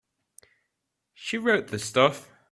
[1.13, 2.31] She wrote the stuff.